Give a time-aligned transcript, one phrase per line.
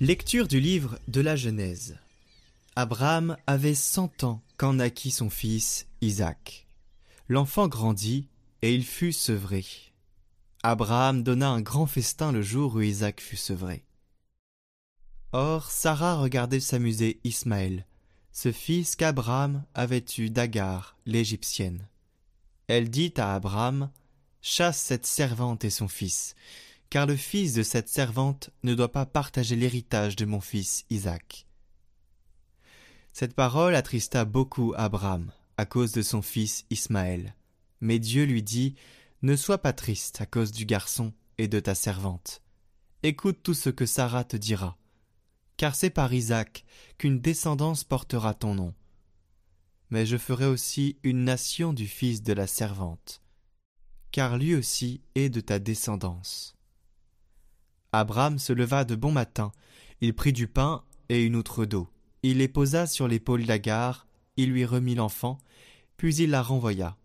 [0.00, 1.96] Lecture du livre de la Genèse.
[2.74, 6.66] Abraham avait cent ans quand naquit son fils Isaac.
[7.28, 8.26] L'enfant grandit
[8.62, 9.64] et il fut sevré.
[10.64, 13.84] Abraham donna un grand festin le jour où Isaac fut sevré.
[15.30, 17.86] Or Sarah regardait s'amuser Ismaël,
[18.32, 21.86] ce fils qu'Abraham avait eu d'Agar, l'Égyptienne.
[22.66, 23.92] Elle dit à Abraham
[24.42, 26.34] Chasse cette servante et son fils,
[26.94, 31.48] car le fils de cette servante ne doit pas partager l'héritage de mon fils Isaac.
[33.12, 37.34] Cette parole attrista beaucoup Abraham à cause de son fils Ismaël.
[37.80, 38.76] Mais Dieu lui dit
[39.22, 42.42] Ne sois pas triste à cause du garçon et de ta servante.
[43.02, 44.78] Écoute tout ce que Sarah te dira.
[45.56, 46.64] Car c'est par Isaac
[46.96, 48.72] qu'une descendance portera ton nom.
[49.90, 53.20] Mais je ferai aussi une nation du fils de la servante
[54.12, 56.54] car lui aussi est de ta descendance.
[57.98, 59.52] Abraham se leva de bon matin,
[60.00, 61.88] il prit du pain et une outre d'eau,
[62.22, 65.38] il les posa sur l'épaule d'Agar, il lui remit l'enfant,
[65.96, 66.96] puis il la renvoya.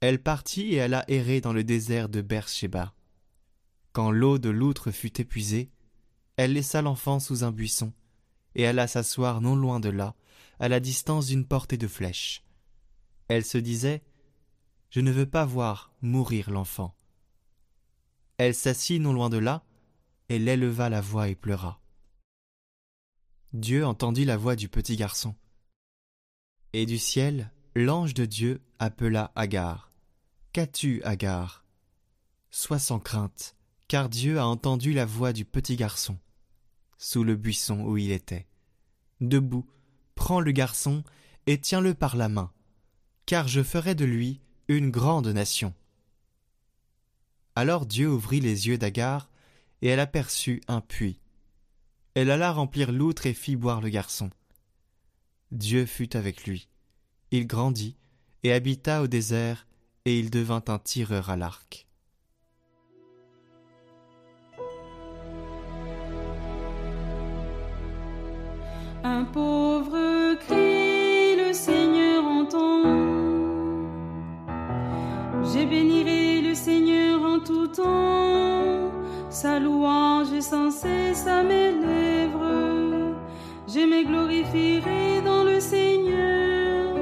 [0.00, 2.94] Elle partit et alla errer dans le désert de Beersheba.
[3.92, 5.70] Quand l'eau de l'outre fut épuisée,
[6.36, 7.92] elle laissa l'enfant sous un buisson,
[8.54, 10.14] et alla s'asseoir non loin de là,
[10.60, 12.44] à la distance d'une portée de flèche.
[13.28, 14.02] Elle se disait
[14.90, 16.94] je ne veux pas voir mourir l'enfant.
[18.44, 19.62] Elle s'assit non loin de là,
[20.28, 21.80] elle éleva la voix et pleura.
[23.52, 25.36] Dieu entendit la voix du petit garçon.
[26.72, 29.92] Et du ciel, l'ange de Dieu appela Agar.
[30.52, 31.64] Qu'as-tu, Agar?
[32.50, 33.54] Sois sans crainte,
[33.86, 36.18] car Dieu a entendu la voix du petit garçon,
[36.98, 38.48] sous le buisson où il était.
[39.20, 39.70] Debout,
[40.16, 41.04] prends le garçon
[41.46, 42.50] et tiens-le par la main,
[43.24, 45.72] car je ferai de lui une grande nation.
[47.54, 49.28] Alors Dieu ouvrit les yeux d'Agar,
[49.82, 51.18] et elle aperçut un puits.
[52.14, 54.30] Elle alla remplir l'outre et fit boire le garçon.
[55.50, 56.68] Dieu fut avec lui.
[57.30, 57.96] Il grandit
[58.42, 59.66] et habita au désert,
[60.04, 61.86] et il devint un tireur à l'arc.
[69.04, 70.01] Un pauvre
[79.42, 83.16] sa louange est sans cesse à mes lèvres.
[83.66, 86.94] Je me glorifierai dans le Seigneur,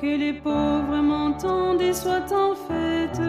[0.00, 3.20] que les pauvres m'entendent et soient en fête.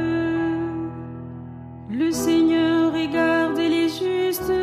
[1.89, 4.53] Le Seigneur regarde les justes,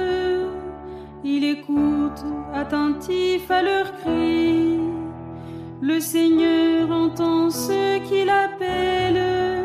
[1.25, 2.23] il écoute
[2.55, 4.79] attentif à leurs cris.
[5.81, 9.63] Le Seigneur entend ceux qui l'appellent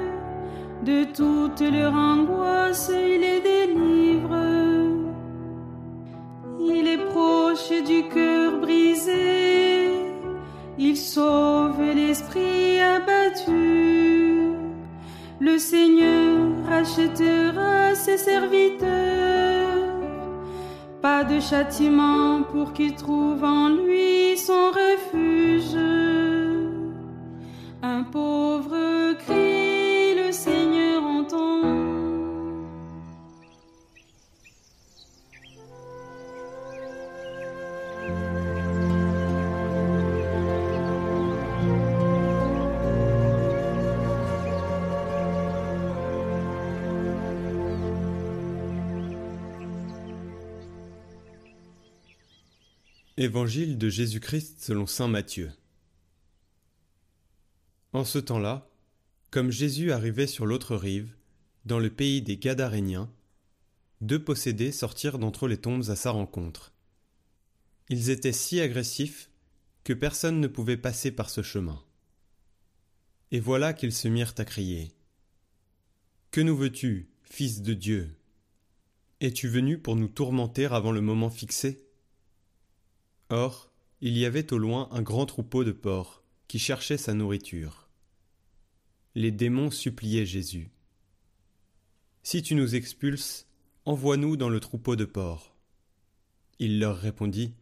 [0.81, 3.56] de toute leur angoisse, il les
[7.69, 9.89] du cœur brisé,
[10.77, 14.53] il sauve l'esprit abattu.
[15.39, 18.87] Le Seigneur rachètera ses serviteurs.
[21.01, 26.06] Pas de châtiment pour qu'ils trouvent en lui son refuge.
[53.19, 55.51] Évangile de Jésus-Christ selon saint Matthieu.
[57.91, 58.69] En ce temps-là,
[59.31, 61.15] comme Jésus arrivait sur l'autre rive,
[61.65, 63.11] dans le pays des Gadaréniens,
[64.01, 66.73] deux possédés sortirent d'entre les tombes à sa rencontre.
[67.89, 69.31] Ils étaient si agressifs
[69.83, 71.83] que personne ne pouvait passer par ce chemin.
[73.31, 74.91] Et voilà qu'ils se mirent à crier.
[76.29, 78.15] Que nous veux-tu, Fils de Dieu?
[79.21, 81.86] Es-tu venu pour nous tourmenter avant le moment fixé?
[83.29, 87.89] Or, il y avait au loin un grand troupeau de porcs qui cherchait sa nourriture.
[89.15, 90.71] Les démons suppliaient Jésus.
[92.23, 93.47] Si tu nous expulses,
[93.85, 95.55] envoie-nous dans le troupeau de porcs.
[96.59, 97.53] Il leur répondit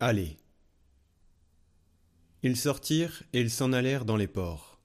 [0.00, 0.36] Allez.
[2.42, 4.80] Ils sortirent et ils s'en allèrent dans les porcs.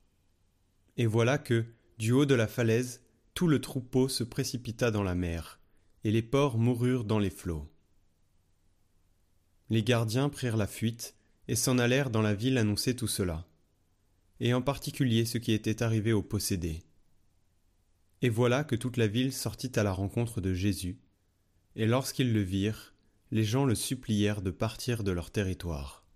[0.97, 1.65] Et voilà que,
[1.97, 3.01] du haut de la falaise,
[3.33, 5.59] tout le troupeau se précipita dans la mer,
[6.03, 7.69] et les porcs moururent dans les flots.
[9.69, 11.15] Les gardiens prirent la fuite
[11.47, 13.45] et s'en allèrent dans la ville annoncer tout cela,
[14.39, 16.83] et en particulier ce qui était arrivé aux possédés.
[18.21, 20.99] Et voilà que toute la ville sortit à la rencontre de Jésus,
[21.75, 22.95] Et lorsqu'ils le virent,
[23.29, 26.06] les gens le supplièrent de partir de leur territoire.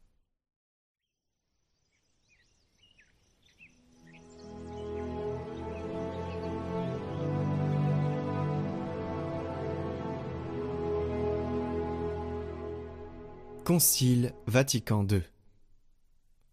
[13.72, 15.22] Concile Vatican II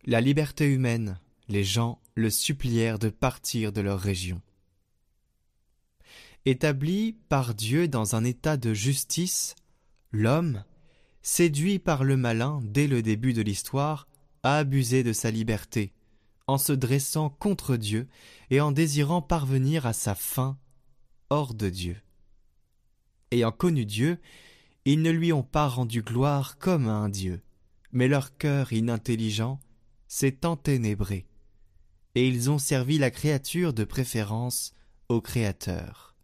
[0.04, 1.18] La liberté humaine,
[1.48, 4.40] les gens le supplièrent de partir de leur région.
[6.44, 9.56] Établi par Dieu dans un état de justice,
[10.12, 10.62] l'homme,
[11.20, 14.06] séduit par le malin dès le début de l'histoire,
[14.44, 15.92] a abusé de sa liberté,
[16.46, 18.06] en se dressant contre Dieu
[18.50, 20.56] et en désirant parvenir à sa fin
[21.30, 22.00] hors de Dieu.
[23.32, 24.20] Ayant connu Dieu,
[24.93, 27.43] ils ne lui ont pas rendu gloire comme à un Dieu,
[27.93, 29.61] mais leur cœur inintelligent
[30.06, 31.26] s'est enténébré,
[32.14, 34.73] et ils ont servi la créature de préférence
[35.11, 36.17] au Créateur.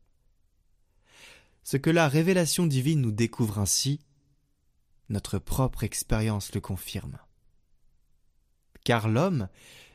[1.62, 4.00] Ce que la révélation divine nous découvre ainsi,
[5.10, 7.18] notre propre expérience le confirme.
[8.82, 9.48] Car l'homme,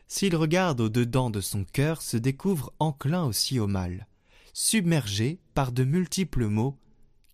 [0.07, 4.07] s'il regarde au-dedans de son cœur, se découvre enclin aussi au mal,
[4.54, 6.77] submergé par de multiples maux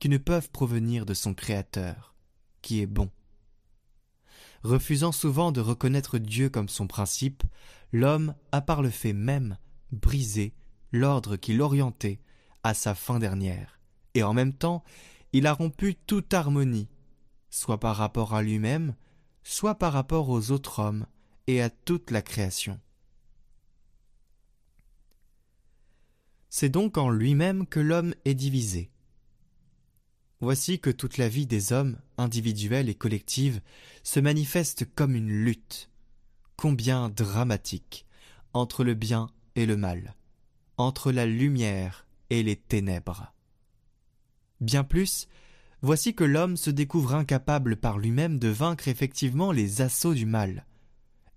[0.06, 2.14] qui ne peuvent provenir de son Créateur,
[2.62, 3.10] qui est bon.
[4.62, 7.42] Refusant souvent de reconnaître Dieu comme son principe,
[7.92, 9.58] l'homme a par le fait même
[9.92, 10.54] brisé
[10.92, 12.20] l'ordre qui l'orientait
[12.62, 13.80] à sa fin dernière
[14.14, 14.84] et en même temps
[15.34, 16.88] il a rompu toute harmonie,
[17.50, 18.94] soit par rapport à lui-même,
[19.42, 21.08] soit par rapport aux autres hommes
[21.48, 22.80] et à toute la création.
[26.52, 28.92] C'est donc en lui-même que l'homme est divisé.
[30.46, 33.62] Voici que toute la vie des hommes, individuelle et collective,
[34.04, 35.90] se manifeste comme une lutte,
[36.56, 38.06] combien dramatique,
[38.54, 40.14] entre le bien et le mal,
[40.78, 43.34] entre la lumière et les ténèbres.
[44.62, 45.28] Bien plus,
[45.82, 50.68] voici que l'homme se découvre incapable par lui-même de vaincre effectivement les assauts du mal,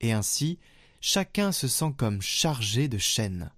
[0.02, 0.58] et ainsi
[1.00, 3.52] chacun se sent comme chargé de chaînes.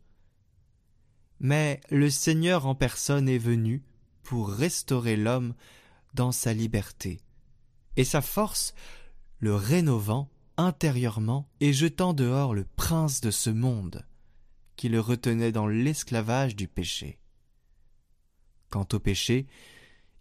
[1.40, 3.82] Mais le Seigneur en personne est venu
[4.30, 5.54] pour restaurer l'homme
[6.14, 7.20] dans sa liberté,
[7.96, 8.74] et sa force
[9.40, 14.06] le rénovant intérieurement et jetant dehors le prince de ce monde,
[14.76, 17.18] qui le retenait dans l'esclavage du péché.
[18.68, 19.48] Quant au péché,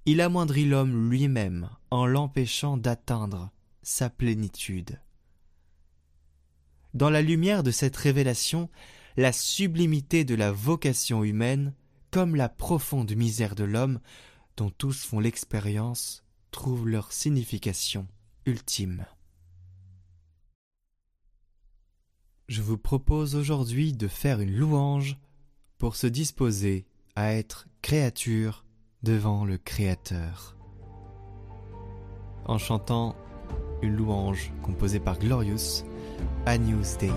[0.07, 3.51] il amoindrit l'homme lui-même en l'empêchant d'atteindre
[3.83, 4.99] sa plénitude.
[6.95, 8.71] Dans la lumière de cette révélation,
[9.17, 11.75] la sublimité de la vocation humaine,
[12.11, 13.99] comme la profonde misère de l'homme,
[14.57, 18.07] dont tous font l'expérience, trouve leur signification
[18.45, 19.05] ultime.
[22.47, 25.17] Je vous propose aujourd'hui de faire une louange
[25.77, 28.65] pour se disposer à être créature
[29.03, 30.57] devant le Créateur.
[32.45, 33.15] En chantant
[33.81, 35.83] une louange composée par Glorious,
[36.45, 37.11] Agnus Dei.